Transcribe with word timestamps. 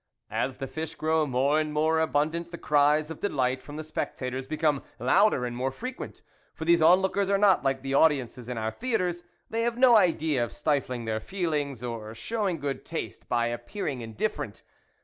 As 0.31 0.57
the 0.57 0.65
fish 0.65 0.95
grow 0.95 1.27
more 1.27 1.59
and 1.59 1.71
more 1.71 1.99
abundant 1.99 2.49
the 2.49 2.57
cries 2.57 3.11
of 3.11 3.19
delight 3.19 3.61
from 3.61 3.75
the 3.75 3.83
spectators 3.83 4.47
become 4.47 4.81
louder 4.97 5.45
and 5.45 5.55
more 5.55 5.69
frequent; 5.69 6.23
for 6.55 6.65
these 6.65 6.81
on 6.81 7.01
lookers 7.01 7.29
are 7.29 7.37
not 7.37 7.63
like 7.63 7.83
the 7.83 7.93
audiences 7.93 8.49
in 8.49 8.57
our 8.57 8.71
theatres; 8.71 9.23
they 9.51 9.61
have 9.61 9.77
no 9.77 9.95
idea 9.95 10.43
of 10.43 10.51
stifling 10.51 11.05
their 11.05 11.19
feelings, 11.19 11.83
or 11.83 12.15
showing 12.15 12.57
good 12.59 12.83
taste 12.83 13.29
by 13.29 13.45
appearing 13.45 14.01
indifferent. 14.01 14.63